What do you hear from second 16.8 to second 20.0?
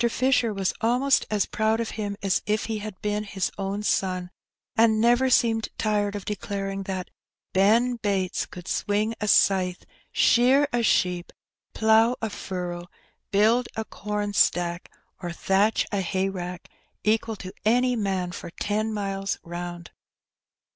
equal to any man for ten miles round.''